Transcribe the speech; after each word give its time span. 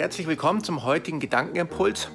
Herzlich 0.00 0.26
willkommen 0.26 0.64
zum 0.64 0.84
heutigen 0.84 1.20
Gedankenimpuls. 1.20 2.08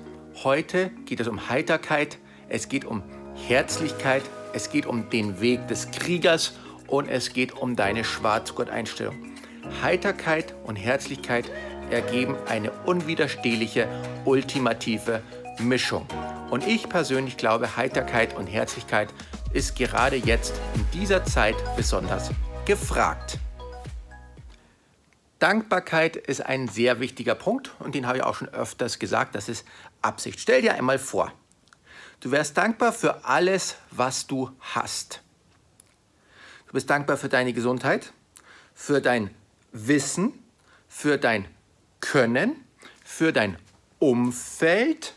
Heute 0.43 0.89
geht 1.05 1.19
es 1.19 1.27
um 1.27 1.50
Heiterkeit, 1.50 2.17
es 2.50 2.67
geht 2.67 2.83
um 2.83 3.04
Herzlichkeit, 3.47 4.24
es 4.54 4.72
geht 4.72 4.88
um 4.88 5.11
den 5.11 5.40
Weg 5.40 5.67
des 5.67 5.92
Kriegers 5.92 6.53
und 6.87 7.08
es 7.08 7.32
geht 7.32 7.53
um 7.53 7.75
deine 7.75 8.04
Schwarzgurt-Einstellung. 8.04 9.13
Heiterkeit 9.84 10.55
und 10.63 10.77
Herzlichkeit 10.77 11.45
ergeben 11.91 12.35
eine 12.48 12.71
unwiderstehliche, 12.88 13.88
ultimative 14.25 15.21
Mischung. 15.59 16.07
Und 16.49 16.65
ich 16.67 16.89
persönlich 16.89 17.38
glaube, 17.38 17.77
Heiterkeit 17.77 18.36
und 18.36 18.47
Herzlichkeit 18.47 19.13
ist 19.54 19.75
gerade 19.75 20.15
jetzt 20.15 20.59
in 20.73 20.99
dieser 20.99 21.23
Zeit 21.23 21.55
besonders 21.77 22.31
gefragt. 22.65 23.38
Dankbarkeit 25.46 26.16
ist 26.16 26.43
ein 26.43 26.68
sehr 26.68 27.00
wichtiger 27.00 27.35
Punkt 27.35 27.76
und 27.77 27.94
den 27.94 28.08
habe 28.08 28.17
ich 28.17 28.23
auch 28.23 28.34
schon 28.34 28.49
öfters 28.49 28.98
gesagt, 28.98 29.36
das 29.36 29.48
ist 29.48 29.63
Absicht. 30.02 30.40
Stell 30.40 30.63
dir 30.63 30.73
einmal 30.73 30.98
vor, 30.98 31.31
du 32.22 32.31
wärst 32.31 32.58
dankbar 32.58 32.91
für 32.91 33.26
alles, 33.26 33.76
was 33.91 34.26
du 34.26 34.50
hast. 34.59 35.22
Du 36.66 36.73
bist 36.73 36.89
dankbar 36.89 37.17
für 37.17 37.30
deine 37.30 37.53
Gesundheit, 37.53 38.12
für 38.73 39.02
dein 39.02 39.30
Wissen, 39.72 40.34
für 40.88 41.20
dein 41.20 41.48
Können, 42.00 42.66
für 43.03 43.31
dein 43.31 43.59
Umfeld, 44.00 45.14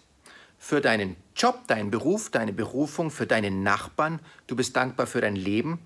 für 0.59 0.83
deinen 0.83 1.17
Job, 1.37 1.67
deinen 1.69 1.91
Beruf, 1.91 2.29
deine 2.29 2.53
Berufung, 2.53 3.11
für 3.11 3.27
deine 3.27 3.51
Nachbarn. 3.51 4.21
Du 4.47 4.57
bist 4.57 4.77
dankbar 4.77 5.07
für 5.07 5.23
dein 5.23 5.37
Leben. 5.37 5.79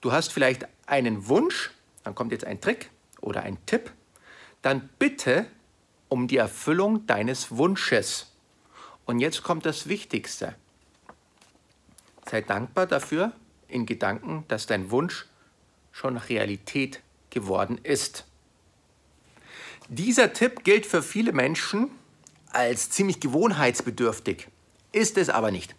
Du 0.00 0.12
hast 0.12 0.32
vielleicht 0.32 0.68
einen 0.86 1.26
Wunsch, 1.26 1.72
dann 2.04 2.14
kommt 2.14 2.30
jetzt 2.30 2.44
ein 2.44 2.60
Trick 2.60 2.90
oder 3.20 3.42
ein 3.42 3.58
Tipp. 3.66 3.92
Dann 4.62 4.88
bitte 4.98 5.46
um 6.08 6.28
die 6.28 6.36
Erfüllung 6.36 7.06
deines 7.06 7.50
Wunsches. 7.56 8.32
Und 9.04 9.20
jetzt 9.20 9.42
kommt 9.42 9.66
das 9.66 9.88
Wichtigste. 9.88 10.54
Sei 12.30 12.40
dankbar 12.40 12.86
dafür 12.86 13.32
in 13.68 13.86
Gedanken, 13.86 14.44
dass 14.48 14.66
dein 14.66 14.90
Wunsch 14.90 15.26
schon 15.92 16.16
Realität 16.16 17.00
geworden 17.30 17.78
ist. 17.82 18.24
Dieser 19.88 20.32
Tipp 20.32 20.64
gilt 20.64 20.84
für 20.84 21.02
viele 21.02 21.32
Menschen 21.32 21.90
als 22.50 22.90
ziemlich 22.90 23.20
gewohnheitsbedürftig, 23.20 24.48
ist 24.92 25.16
es 25.16 25.28
aber 25.30 25.50
nicht. 25.50 25.74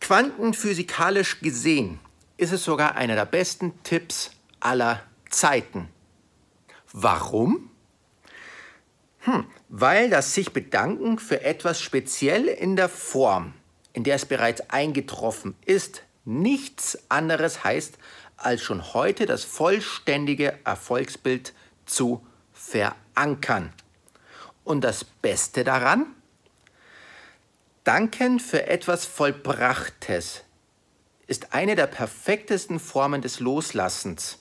Quantenphysikalisch 0.00 1.40
gesehen 1.40 1.98
ist 2.36 2.52
es 2.52 2.64
sogar 2.64 2.94
einer 2.94 3.16
der 3.16 3.24
besten 3.24 3.82
Tipps 3.82 4.30
aller 4.60 5.02
Zeiten. 5.28 5.88
Warum? 6.92 7.70
Hm, 9.20 9.46
weil 9.68 10.10
das 10.10 10.34
sich 10.34 10.52
bedanken 10.52 11.18
für 11.18 11.42
etwas 11.42 11.80
speziell 11.80 12.46
in 12.46 12.76
der 12.76 12.88
Form, 12.88 13.54
in 13.92 14.04
der 14.04 14.16
es 14.16 14.26
bereits 14.26 14.62
eingetroffen 14.70 15.56
ist, 15.66 16.02
nichts 16.24 16.98
anderes 17.10 17.64
heißt, 17.64 17.98
als 18.36 18.62
schon 18.62 18.94
heute 18.94 19.26
das 19.26 19.44
vollständige 19.44 20.58
Erfolgsbild 20.64 21.52
zu 21.84 22.24
verankern. 22.52 23.72
Und 24.64 24.82
das 24.82 25.04
Beste 25.04 25.64
daran? 25.64 26.06
Danken 27.84 28.38
für 28.38 28.66
etwas 28.66 29.06
Vollbrachtes 29.06 30.44
ist 31.26 31.52
eine 31.54 31.74
der 31.74 31.86
perfektesten 31.86 32.78
Formen 32.80 33.22
des 33.22 33.40
Loslassens. 33.40 34.38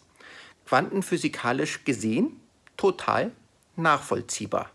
Quantenphysikalisch 0.68 1.86
gesehen 1.86 2.42
total 2.76 3.32
nachvollziehbar. 3.78 4.70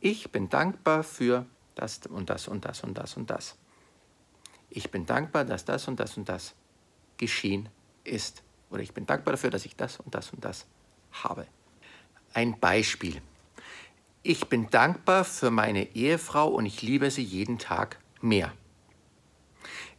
Ich 0.00 0.30
bin 0.30 0.50
dankbar 0.50 1.02
für 1.02 1.46
das 1.74 2.00
und 2.06 2.28
das 2.28 2.46
und 2.46 2.64
das 2.66 2.84
und 2.84 2.98
das 2.98 3.16
und 3.16 3.30
das. 3.30 3.56
Ich 4.68 4.90
bin 4.90 5.06
dankbar, 5.06 5.46
dass 5.46 5.64
das 5.64 5.88
und 5.88 5.98
das 5.98 6.18
und 6.18 6.28
das 6.28 6.54
geschehen 7.16 7.70
ist. 8.04 8.42
Oder 8.70 8.82
ich 8.82 8.92
bin 8.92 9.06
dankbar 9.06 9.32
dafür, 9.32 9.50
dass 9.50 9.64
ich 9.64 9.76
das 9.76 9.98
und 9.98 10.14
das 10.14 10.30
und 10.30 10.44
das 10.44 10.66
habe. 11.12 11.46
Ein 12.34 12.60
Beispiel. 12.60 13.20
Ich 14.22 14.48
bin 14.48 14.68
dankbar 14.68 15.24
für 15.24 15.50
meine 15.50 15.94
Ehefrau 15.94 16.48
und 16.48 16.66
ich 16.66 16.82
liebe 16.82 17.10
sie 17.10 17.24
jeden 17.24 17.58
Tag 17.58 17.98
mehr. 18.20 18.52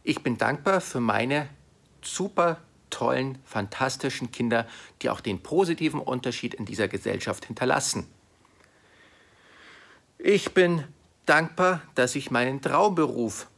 Ich 0.04 0.22
bin 0.22 0.38
dankbar 0.38 0.80
für 0.80 1.00
meine 1.00 1.48
super 2.00 2.60
tollen, 2.92 3.38
fantastischen 3.44 4.30
Kinder, 4.30 4.68
die 5.02 5.10
auch 5.10 5.20
den 5.20 5.42
positiven 5.42 5.98
Unterschied 5.98 6.54
in 6.54 6.64
dieser 6.64 6.86
Gesellschaft 6.86 7.46
hinterlassen. 7.46 8.06
Ich 10.18 10.54
bin 10.54 10.84
dankbar, 11.26 11.82
dass 11.96 12.14
ich 12.14 12.30
meinen 12.30 12.60
Traumberuf 12.60 13.48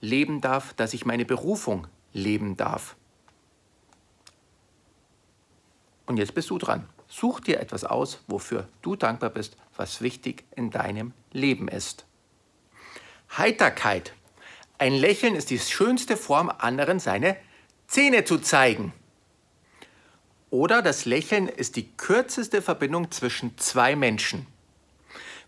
leben 0.00 0.40
darf, 0.40 0.72
dass 0.74 0.94
ich 0.94 1.04
meine 1.04 1.24
Berufung 1.24 1.88
leben 2.12 2.56
darf. 2.56 2.94
Und 6.06 6.16
jetzt 6.16 6.34
bist 6.34 6.50
du 6.50 6.58
dran. 6.58 6.88
Such 7.08 7.40
dir 7.40 7.60
etwas 7.60 7.84
aus, 7.84 8.20
wofür 8.28 8.68
du 8.82 8.94
dankbar 8.94 9.30
bist, 9.30 9.56
was 9.76 10.00
wichtig 10.00 10.44
in 10.54 10.70
deinem 10.70 11.12
Leben 11.32 11.68
ist. 11.68 12.06
Heiterkeit. 13.36 14.12
Ein 14.78 14.94
Lächeln 14.94 15.34
ist 15.34 15.50
die 15.50 15.58
schönste 15.58 16.16
Form, 16.16 16.50
anderen 16.56 17.00
seine 17.00 17.36
Zähne 17.90 18.24
zu 18.24 18.38
zeigen. 18.38 18.94
Oder 20.48 20.80
das 20.80 21.04
Lächeln 21.04 21.46
ist 21.46 21.76
die 21.76 21.88
kürzeste 21.96 22.62
Verbindung 22.62 23.10
zwischen 23.10 23.58
zwei 23.58 23.94
Menschen. 23.94 24.46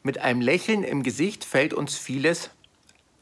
Mit 0.02 0.18
einem 0.18 0.42
Lächeln 0.42 0.84
im 0.84 1.02
Gesicht 1.02 1.44
fällt 1.44 1.72
uns 1.72 1.96
vieles 1.96 2.50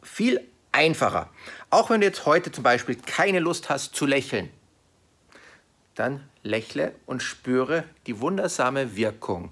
viel 0.02 0.40
einfacher. 0.72 1.30
Auch 1.70 1.90
wenn 1.90 2.00
du 2.00 2.06
jetzt 2.08 2.26
heute 2.26 2.50
zum 2.50 2.64
Beispiel 2.64 2.96
keine 2.96 3.38
Lust 3.38 3.70
hast 3.70 3.94
zu 3.94 4.06
lächeln 4.06 4.50
dann 6.00 6.26
lächle 6.42 6.94
und 7.04 7.22
spüre 7.22 7.84
die 8.06 8.20
wundersame 8.20 8.96
Wirkung. 8.96 9.50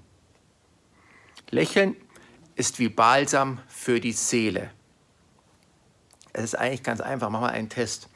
Lächeln 1.51 1.95
ist 2.55 2.79
wie 2.79 2.89
Balsam 2.89 3.61
für 3.67 3.99
die 3.99 4.13
Seele. 4.13 4.71
Es 6.33 6.43
ist 6.43 6.55
eigentlich 6.55 6.81
ganz 6.81 7.01
einfach, 7.01 7.29
mach 7.29 7.41
mal 7.41 7.49
einen 7.49 7.69
Test. 7.69 8.09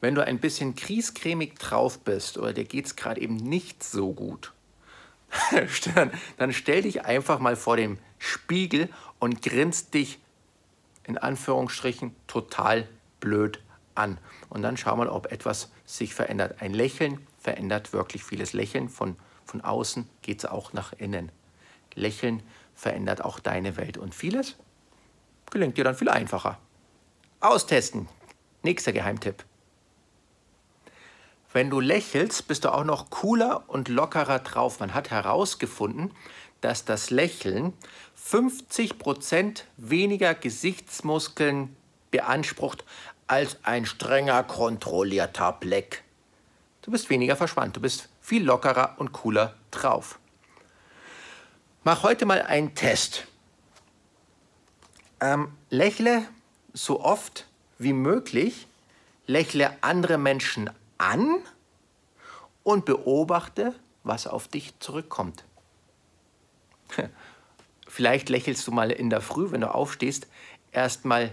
Wenn 0.00 0.14
du 0.14 0.24
ein 0.24 0.38
bisschen 0.38 0.76
kriescremig 0.76 1.54
drauf 1.58 1.98
bist 1.98 2.38
oder 2.38 2.52
dir 2.52 2.64
geht 2.64 2.86
es 2.86 2.96
gerade 2.96 3.20
eben 3.20 3.36
nicht 3.36 3.82
so 3.82 4.12
gut, 4.12 4.52
dann 6.36 6.52
stell 6.52 6.82
dich 6.82 7.04
einfach 7.04 7.38
mal 7.38 7.56
vor 7.56 7.76
dem 7.76 7.98
Spiegel 8.18 8.88
und 9.18 9.42
grinst 9.42 9.94
dich 9.94 10.18
in 11.04 11.18
Anführungsstrichen 11.18 12.14
total 12.26 12.88
blöd 13.20 13.60
an. 13.94 14.18
Und 14.48 14.62
dann 14.62 14.76
schau 14.76 14.96
mal, 14.96 15.08
ob 15.08 15.32
etwas 15.32 15.70
sich 15.84 16.14
verändert. 16.14 16.60
Ein 16.60 16.72
Lächeln 16.72 17.26
verändert 17.38 17.92
wirklich 17.92 18.24
vieles. 18.24 18.52
Lächeln 18.52 18.88
von, 18.88 19.16
von 19.44 19.60
außen 19.60 20.08
geht 20.22 20.38
es 20.38 20.44
auch 20.44 20.72
nach 20.72 20.92
innen. 20.92 21.32
Lächeln 21.94 22.42
verändert 22.74 23.24
auch 23.24 23.40
deine 23.40 23.76
Welt. 23.76 23.98
Und 23.98 24.14
vieles 24.14 24.56
gelingt 25.50 25.76
dir 25.76 25.84
dann 25.84 25.96
viel 25.96 26.08
einfacher. 26.08 26.58
Austesten. 27.40 28.08
Nächster 28.62 28.92
Geheimtipp. 28.92 29.44
Wenn 31.58 31.70
du 31.70 31.80
lächelst, 31.80 32.46
bist 32.46 32.64
du 32.64 32.72
auch 32.72 32.84
noch 32.84 33.10
cooler 33.10 33.64
und 33.66 33.88
lockerer 33.88 34.38
drauf. 34.38 34.78
Man 34.78 34.94
hat 34.94 35.10
herausgefunden, 35.10 36.12
dass 36.60 36.84
das 36.84 37.10
Lächeln 37.10 37.72
50% 38.16 39.64
weniger 39.76 40.36
Gesichtsmuskeln 40.36 41.74
beansprucht 42.12 42.84
als 43.26 43.56
ein 43.64 43.86
strenger, 43.86 44.44
kontrollierter 44.44 45.50
Blick. 45.50 46.04
Du 46.82 46.92
bist 46.92 47.10
weniger 47.10 47.34
verspannt, 47.34 47.74
du 47.74 47.80
bist 47.80 48.08
viel 48.20 48.44
lockerer 48.44 48.94
und 48.98 49.10
cooler 49.10 49.56
drauf. 49.72 50.20
Mach 51.82 52.04
heute 52.04 52.24
mal 52.24 52.40
einen 52.40 52.76
Test. 52.76 53.26
Ähm, 55.18 55.50
lächle 55.70 56.22
so 56.72 57.00
oft 57.00 57.48
wie 57.78 57.94
möglich, 57.94 58.68
lächle 59.26 59.76
andere 59.80 60.18
Menschen 60.18 60.70
an 60.98 61.38
und 62.62 62.84
beobachte, 62.84 63.74
was 64.04 64.26
auf 64.26 64.48
dich 64.48 64.78
zurückkommt. 64.80 65.44
Vielleicht 67.88 68.28
lächelst 68.28 68.66
du 68.66 68.72
mal 68.72 68.90
in 68.90 69.10
der 69.10 69.20
Früh, 69.20 69.50
wenn 69.50 69.62
du 69.62 69.74
aufstehst, 69.74 70.26
erstmal 70.72 71.32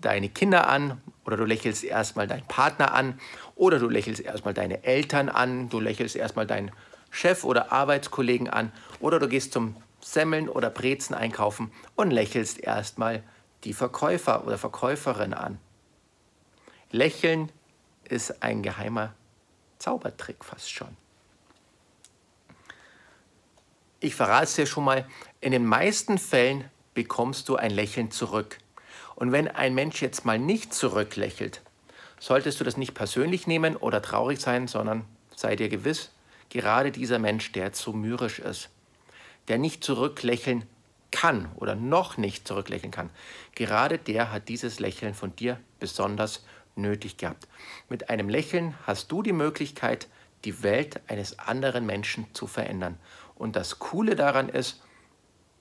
deine 0.00 0.28
Kinder 0.28 0.68
an 0.68 1.00
oder 1.24 1.36
du 1.36 1.44
lächelst 1.44 1.82
erstmal 1.82 2.26
deinen 2.26 2.46
Partner 2.46 2.94
an 2.94 3.20
oder 3.56 3.78
du 3.78 3.88
lächelst 3.88 4.20
erstmal 4.20 4.54
deine 4.54 4.84
Eltern 4.84 5.28
an, 5.28 5.68
du 5.68 5.80
lächelst 5.80 6.14
erstmal 6.14 6.46
deinen 6.46 6.70
Chef 7.10 7.44
oder 7.44 7.72
Arbeitskollegen 7.72 8.48
an 8.48 8.72
oder 9.00 9.18
du 9.18 9.28
gehst 9.28 9.52
zum 9.52 9.76
Semmeln 10.00 10.48
oder 10.48 10.70
Brezen 10.70 11.14
einkaufen 11.14 11.72
und 11.96 12.10
lächelst 12.10 12.60
erstmal 12.60 13.22
die 13.64 13.72
Verkäufer 13.72 14.46
oder 14.46 14.56
Verkäuferin 14.56 15.34
an. 15.34 15.58
Lächeln 16.90 17.50
ist 18.08 18.42
ein 18.42 18.62
geheimer 18.62 19.14
Zaubertrick 19.78 20.44
fast 20.44 20.70
schon. 20.70 20.96
Ich 24.00 24.14
verrate 24.14 24.44
es 24.44 24.54
dir 24.54 24.66
schon 24.66 24.84
mal, 24.84 25.06
in 25.40 25.52
den 25.52 25.66
meisten 25.66 26.18
Fällen 26.18 26.64
bekommst 26.94 27.48
du 27.48 27.56
ein 27.56 27.70
Lächeln 27.70 28.10
zurück. 28.10 28.58
Und 29.16 29.32
wenn 29.32 29.48
ein 29.48 29.74
Mensch 29.74 30.00
jetzt 30.02 30.24
mal 30.24 30.38
nicht 30.38 30.72
zurücklächelt, 30.72 31.62
solltest 32.20 32.60
du 32.60 32.64
das 32.64 32.76
nicht 32.76 32.94
persönlich 32.94 33.46
nehmen 33.46 33.76
oder 33.76 34.02
traurig 34.02 34.40
sein, 34.40 34.68
sondern 34.68 35.04
sei 35.34 35.56
dir 35.56 35.68
gewiss, 35.68 36.10
gerade 36.50 36.92
dieser 36.92 37.18
Mensch, 37.18 37.52
der 37.52 37.74
so 37.74 37.92
mürrisch 37.92 38.38
ist, 38.38 38.68
der 39.48 39.58
nicht 39.58 39.82
zurücklächeln 39.82 40.64
kann 41.10 41.50
oder 41.56 41.74
noch 41.74 42.16
nicht 42.16 42.46
zurücklächeln 42.46 42.92
kann, 42.92 43.10
gerade 43.54 43.98
der 43.98 44.30
hat 44.30 44.48
dieses 44.48 44.78
Lächeln 44.78 45.14
von 45.14 45.34
dir 45.34 45.58
besonders 45.80 46.44
nötig 46.78 47.16
gehabt. 47.16 47.46
Mit 47.88 48.08
einem 48.08 48.28
Lächeln 48.28 48.74
hast 48.86 49.12
du 49.12 49.22
die 49.22 49.32
Möglichkeit, 49.32 50.08
die 50.44 50.62
Welt 50.62 51.00
eines 51.08 51.38
anderen 51.38 51.84
Menschen 51.84 52.26
zu 52.32 52.46
verändern. 52.46 52.98
Und 53.34 53.56
das 53.56 53.78
Coole 53.78 54.16
daran 54.16 54.48
ist, 54.48 54.82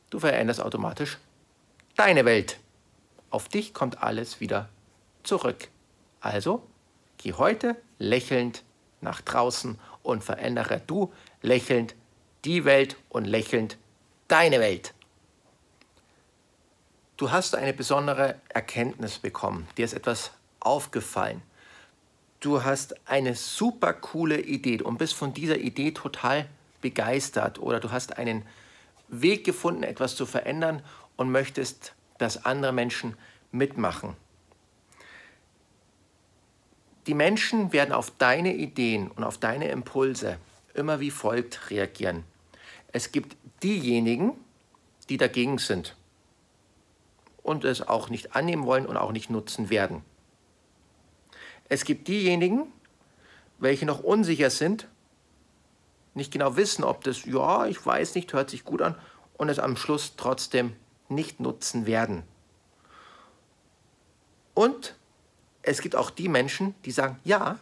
du 0.10 0.20
veränderst 0.20 0.62
automatisch 0.62 1.18
deine 1.96 2.26
Welt. 2.26 2.60
Auf 3.30 3.50
dich 3.50 3.74
kommt 3.74 4.02
alles 4.02 4.40
wieder 4.40 4.70
zurück. 5.24 5.68
Also 6.22 6.66
geh 7.18 7.34
heute 7.34 7.76
lächelnd 8.00 8.64
nach 9.02 9.22
draußen 9.22 9.80
und 10.04 10.24
verändere 10.24 10.82
du 10.86 11.14
lächelnd 11.42 11.96
die 12.46 12.66
Welt 12.66 12.98
und 13.10 13.26
lächelnd 13.26 13.78
deine 14.28 14.60
Welt. 14.60 14.94
Du 17.18 17.32
hast 17.32 17.56
eine 17.56 17.74
besondere 17.74 18.40
Erkenntnis 18.50 19.18
bekommen, 19.18 19.68
dir 19.76 19.86
ist 19.86 19.94
etwas 19.94 20.32
aufgefallen. 20.60 21.42
Du 22.40 22.64
hast 22.64 22.96
eine 23.08 23.36
super 23.36 23.94
coole 23.94 24.40
Idee 24.40 24.82
und 24.82 24.98
bist 24.98 25.16
von 25.16 25.34
dieser 25.34 25.58
Idee 25.58 25.92
total 25.92 26.48
begeistert 26.82 27.60
oder 27.60 27.80
du 27.80 27.92
hast 27.92 28.18
einen 28.18 28.44
Weg 29.08 29.44
gefunden, 29.44 29.84
etwas 29.84 30.16
zu 30.16 30.26
verändern 30.26 30.82
und 31.16 31.32
möchtest, 31.32 31.94
dass 32.18 32.46
andere 32.46 32.74
Menschen 32.74 33.16
mitmachen. 33.52 34.16
Die 37.08 37.14
Menschen 37.14 37.72
werden 37.72 37.94
auf 37.94 38.12
deine 38.18 38.54
Ideen 38.54 39.10
und 39.10 39.24
auf 39.24 39.38
deine 39.38 39.70
Impulse 39.70 40.38
immer 40.74 41.00
wie 41.00 41.12
folgt 41.12 41.72
reagieren. 41.72 42.24
Es 42.92 43.12
gibt 43.12 43.36
diejenigen, 43.64 44.34
die 45.10 45.18
dagegen 45.18 45.58
sind 45.58 45.96
und 47.44 47.64
es 47.64 47.88
auch 47.88 48.10
nicht 48.10 48.36
annehmen 48.36 48.66
wollen 48.66 48.86
und 48.86 48.98
auch 48.98 49.14
nicht 49.14 49.30
nutzen 49.30 49.70
werden. 49.70 50.04
Es 51.70 51.84
gibt 51.84 52.08
diejenigen, 52.08 52.72
welche 53.60 53.86
noch 53.86 54.00
unsicher 54.00 54.50
sind, 54.50 54.88
nicht 56.14 56.32
genau 56.32 56.56
wissen, 56.56 56.84
ob 56.84 57.04
das, 57.04 57.26
ja, 57.26 57.66
ich 57.68 57.86
weiß 57.86 58.16
nicht, 58.16 58.34
hört 58.34 58.50
sich 58.50 58.64
gut 58.64 58.82
an 58.82 58.96
und 59.38 59.50
es 59.50 59.60
am 59.60 59.78
Schluss 59.78 60.16
trotzdem 60.16 60.76
nicht 61.10 61.40
nutzen 61.40 61.86
werden. 61.86 62.24
Und 64.54 64.96
es 65.62 65.82
gibt 65.82 65.96
auch 65.96 66.10
die 66.10 66.30
Menschen, 66.30 66.74
die 66.86 66.92
sagen, 66.92 67.20
ja, 67.24 67.60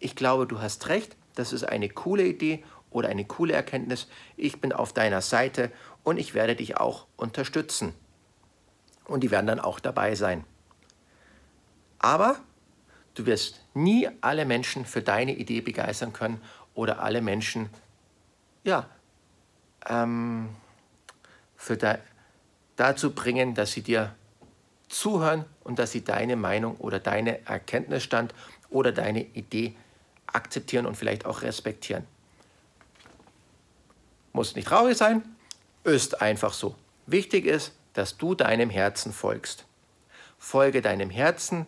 ich 0.00 0.16
glaube, 0.16 0.46
du 0.46 0.60
hast 0.60 0.88
recht, 0.88 1.16
das 1.34 1.52
ist 1.52 1.64
eine 1.64 1.88
coole 1.88 2.24
Idee 2.24 2.64
oder 2.90 3.08
eine 3.08 3.24
coole 3.24 3.52
Erkenntnis, 3.52 4.08
ich 4.36 4.60
bin 4.60 4.72
auf 4.72 4.92
deiner 4.92 5.20
Seite 5.20 5.70
und 6.02 6.18
ich 6.18 6.34
werde 6.34 6.56
dich 6.56 6.78
auch 6.78 7.06
unterstützen. 7.16 7.94
Und 9.04 9.20
die 9.20 9.30
werden 9.30 9.46
dann 9.46 9.60
auch 9.60 9.78
dabei 9.78 10.14
sein. 10.14 10.44
Aber 11.98 12.40
du 13.14 13.26
wirst 13.26 13.60
nie 13.74 14.08
alle 14.20 14.44
Menschen 14.44 14.84
für 14.84 15.02
deine 15.02 15.34
Idee 15.34 15.60
begeistern 15.60 16.12
können 16.12 16.40
oder 16.74 17.02
alle 17.02 17.20
Menschen 17.20 17.68
ja, 18.64 18.88
ähm, 19.86 20.50
für 21.56 21.76
da, 21.76 21.98
dazu 22.76 23.14
bringen, 23.14 23.54
dass 23.54 23.72
sie 23.72 23.82
dir 23.82 24.14
zuhören 24.88 25.44
und 25.64 25.78
dass 25.78 25.92
sie 25.92 26.04
deine 26.04 26.36
Meinung 26.36 26.76
oder 26.76 27.00
deine 27.00 27.44
Erkenntnisstand 27.46 28.34
oder 28.70 28.92
deine 28.92 29.22
Idee 29.22 29.74
akzeptieren 30.26 30.86
und 30.86 30.96
vielleicht 30.96 31.26
auch 31.26 31.42
respektieren. 31.42 32.06
Muss 34.32 34.54
nicht 34.54 34.68
traurig 34.68 34.96
sein, 34.96 35.22
ist 35.84 36.22
einfach 36.22 36.52
so. 36.52 36.74
Wichtig 37.06 37.44
ist, 37.44 37.72
dass 37.92 38.16
du 38.16 38.34
deinem 38.34 38.70
Herzen 38.70 39.12
folgst. 39.12 39.66
Folge 40.38 40.80
deinem 40.80 41.10
Herzen, 41.10 41.66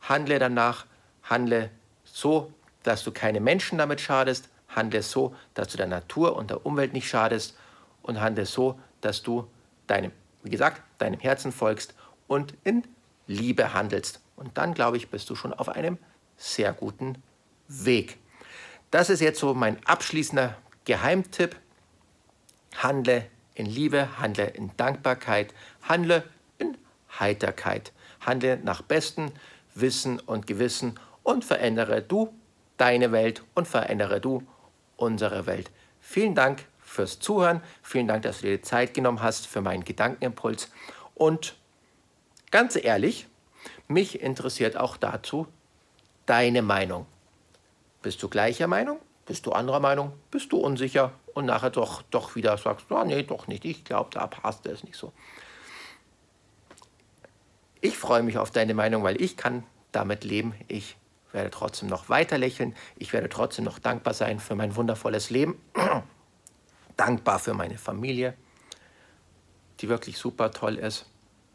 handle 0.00 0.38
danach, 0.38 0.86
handle 1.22 1.70
so, 2.04 2.52
dass 2.82 3.04
du 3.04 3.12
keine 3.12 3.40
Menschen 3.40 3.78
damit 3.78 4.00
schadest, 4.00 4.48
handle 4.68 5.02
so, 5.02 5.34
dass 5.54 5.68
du 5.68 5.76
der 5.76 5.86
Natur 5.86 6.36
und 6.36 6.50
der 6.50 6.64
Umwelt 6.64 6.92
nicht 6.92 7.08
schadest 7.08 7.56
und 8.02 8.20
handle 8.20 8.46
so, 8.46 8.78
dass 9.00 9.22
du 9.22 9.48
deinem, 9.86 10.12
wie 10.42 10.50
gesagt, 10.50 10.82
deinem 10.98 11.20
Herzen 11.20 11.52
folgst 11.52 11.94
und 12.26 12.54
in 12.64 12.84
Liebe 13.26 13.74
handelst. 13.74 14.20
Und 14.36 14.56
dann, 14.56 14.74
glaube 14.74 14.96
ich, 14.96 15.10
bist 15.10 15.28
du 15.30 15.34
schon 15.34 15.52
auf 15.52 15.68
einem 15.68 15.98
sehr 16.36 16.72
guten 16.72 17.22
Weg. 17.68 18.18
Das 18.90 19.10
ist 19.10 19.20
jetzt 19.20 19.38
so 19.38 19.54
mein 19.54 19.84
abschließender 19.86 20.56
Geheimtipp. 20.84 21.56
Handle 22.76 23.26
in 23.54 23.66
Liebe, 23.66 24.18
handle 24.18 24.46
in 24.46 24.70
Dankbarkeit, 24.76 25.52
handle 25.82 26.24
in 26.58 26.78
Heiterkeit, 27.18 27.92
handle 28.20 28.58
nach 28.62 28.82
bestem 28.82 29.32
Wissen 29.80 30.20
und 30.20 30.46
Gewissen 30.46 30.98
und 31.22 31.44
verändere 31.44 32.02
du 32.02 32.34
deine 32.76 33.12
Welt 33.12 33.44
und 33.54 33.68
verändere 33.68 34.20
du 34.20 34.42
unsere 34.96 35.46
Welt. 35.46 35.70
Vielen 36.00 36.34
Dank 36.34 36.64
fürs 36.78 37.18
Zuhören, 37.18 37.62
vielen 37.82 38.08
Dank, 38.08 38.22
dass 38.22 38.40
du 38.40 38.48
dir 38.48 38.62
Zeit 38.62 38.94
genommen 38.94 39.22
hast 39.22 39.46
für 39.46 39.60
meinen 39.60 39.84
Gedankenimpuls 39.84 40.70
und 41.14 41.56
ganz 42.50 42.76
ehrlich, 42.76 43.28
mich 43.88 44.20
interessiert 44.20 44.76
auch 44.76 44.96
dazu 44.96 45.46
deine 46.26 46.62
Meinung. 46.62 47.06
Bist 48.02 48.22
du 48.22 48.28
gleicher 48.28 48.66
Meinung? 48.66 48.98
Bist 49.26 49.46
du 49.46 49.52
anderer 49.52 49.80
Meinung? 49.80 50.12
Bist 50.30 50.52
du 50.52 50.58
unsicher? 50.58 51.12
Und 51.34 51.46
nachher 51.46 51.70
doch, 51.70 52.02
doch 52.02 52.34
wieder 52.34 52.56
sagst, 52.56 52.86
oh, 52.90 53.04
nee, 53.04 53.22
doch 53.22 53.46
nicht. 53.46 53.64
Ich 53.64 53.84
glaube, 53.84 54.10
da 54.12 54.26
passt 54.26 54.66
es 54.66 54.82
nicht 54.82 54.96
so. 54.96 55.12
Ich 57.80 57.96
freue 57.96 58.22
mich 58.22 58.38
auf 58.38 58.50
deine 58.50 58.74
Meinung, 58.74 59.02
weil 59.02 59.20
ich 59.20 59.36
kann 59.36 59.64
damit 59.92 60.24
leben. 60.24 60.54
Ich 60.68 60.96
werde 61.32 61.50
trotzdem 61.50 61.88
noch 61.88 62.08
weiter 62.08 62.38
lächeln. 62.38 62.74
Ich 62.96 63.12
werde 63.12 63.28
trotzdem 63.28 63.64
noch 63.64 63.78
dankbar 63.78 64.14
sein 64.14 64.38
für 64.38 64.54
mein 64.54 64.76
wundervolles 64.76 65.30
Leben. 65.30 65.60
dankbar 66.96 67.38
für 67.38 67.54
meine 67.54 67.78
Familie, 67.78 68.34
die 69.80 69.88
wirklich 69.88 70.18
super 70.18 70.50
toll 70.50 70.76
ist. 70.76 71.06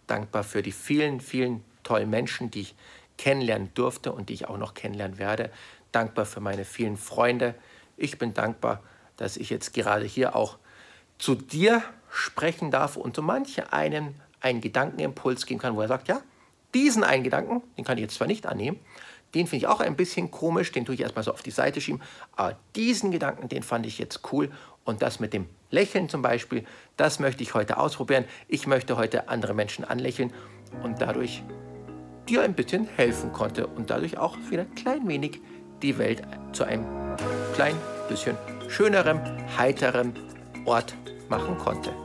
Dankbar 0.07 0.43
für 0.43 0.63
die 0.63 0.71
vielen, 0.71 1.21
vielen 1.21 1.63
tollen 1.83 2.09
Menschen, 2.09 2.50
die 2.50 2.61
ich 2.61 2.75
kennenlernen 3.17 3.71
durfte 3.75 4.11
und 4.11 4.29
die 4.29 4.33
ich 4.33 4.47
auch 4.47 4.57
noch 4.57 4.73
kennenlernen 4.73 5.19
werde. 5.19 5.51
Dankbar 5.91 6.25
für 6.25 6.39
meine 6.39 6.65
vielen 6.65 6.97
Freunde. 6.97 7.53
Ich 7.97 8.17
bin 8.17 8.33
dankbar, 8.33 8.81
dass 9.17 9.38
ich 9.38 9.51
jetzt 9.51 9.73
gerade 9.73 10.05
hier 10.05 10.35
auch 10.35 10.57
zu 11.19 11.35
dir 11.35 11.83
sprechen 12.09 12.71
darf 12.71 12.97
und 12.97 13.15
so 13.15 13.21
manche 13.21 13.71
einen 13.71 14.19
einen 14.45 14.61
Gedankenimpuls 14.61 15.47
geben 15.47 15.59
kann, 15.59 15.75
wo 15.75 15.81
er 15.81 15.87
sagt, 15.87 16.07
ja, 16.07 16.21
diesen 16.73 17.03
einen 17.03 17.23
Gedanken, 17.23 17.63
den 17.77 17.83
kann 17.83 17.97
ich 17.97 18.03
jetzt 18.03 18.15
zwar 18.15 18.27
nicht 18.27 18.45
annehmen, 18.45 18.79
den 19.33 19.47
finde 19.47 19.65
ich 19.65 19.67
auch 19.67 19.79
ein 19.81 19.95
bisschen 19.95 20.29
komisch, 20.29 20.71
den 20.71 20.85
tue 20.85 20.95
ich 20.95 21.01
erstmal 21.01 21.23
so 21.23 21.33
auf 21.33 21.41
die 21.41 21.51
Seite 21.51 21.81
schieben. 21.81 22.01
Aber 22.35 22.57
diesen 22.75 23.11
Gedanken, 23.11 23.49
den 23.49 23.63
fand 23.63 23.85
ich 23.85 23.97
jetzt 23.97 24.21
cool. 24.31 24.51
Und 24.85 25.01
das 25.01 25.19
mit 25.19 25.33
dem 25.33 25.47
Lächeln 25.71 26.09
zum 26.09 26.21
Beispiel, 26.21 26.63
das 26.95 27.19
möchte 27.19 27.41
ich 27.43 27.53
heute 27.55 27.77
ausprobieren. 27.77 28.25
Ich 28.47 28.67
möchte 28.67 28.97
heute 28.97 29.27
andere 29.27 29.53
Menschen 29.53 29.83
anlächeln 29.83 30.31
und 30.83 31.01
dadurch 31.01 31.43
dir 32.29 32.43
ein 32.43 32.53
bisschen 32.53 32.87
helfen 32.87 33.33
konnte 33.33 33.67
und 33.67 33.89
dadurch 33.89 34.17
auch 34.17 34.37
wieder 34.49 34.61
ein 34.61 34.75
klein 34.75 35.07
wenig 35.07 35.41
die 35.81 35.97
Welt 35.97 36.21
zu 36.53 36.63
einem 36.63 36.85
klein 37.55 37.75
bisschen 38.07 38.37
schönerem, 38.69 39.19
heiterem 39.57 40.13
Ort 40.65 40.95
machen 41.29 41.57
konnte. 41.57 42.04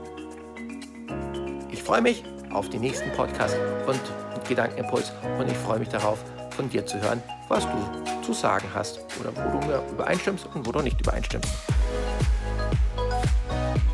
Freue 1.91 2.03
mich 2.03 2.23
auf 2.53 2.71
den 2.71 2.83
nächsten 2.83 3.11
Podcast 3.15 3.57
und 3.85 4.01
Gedankenimpuls 4.49 5.13
und 5.41 5.51
ich 5.51 5.57
freue 5.57 5.81
mich 5.81 5.89
darauf, 5.89 6.23
von 6.51 6.71
dir 6.71 6.87
zu 6.87 7.01
hören, 7.01 7.21
was 7.49 7.65
du 7.65 8.23
zu 8.23 8.33
sagen 8.33 8.69
hast 8.73 9.01
oder 9.19 9.33
wo 9.35 9.59
du 9.59 9.67
mir 9.67 9.83
übereinstimmst 9.91 10.47
und 10.55 10.65
wo 10.65 10.71
du 10.71 10.83
nicht 10.83 11.01
übereinstimmst. 11.01 11.51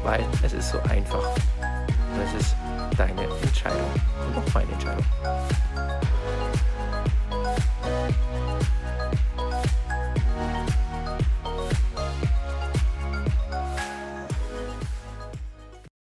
Weil 0.04 0.22
es 0.44 0.52
ist 0.52 0.72
so 0.72 0.78
einfach. 0.90 1.26
Und 1.56 2.20
es 2.22 2.42
ist 2.42 2.54
deine 2.98 3.22
Entscheidung 3.22 3.90
und 4.28 4.42
auch 4.42 4.54
meine 4.54 4.72
Entscheidung. 4.72 5.04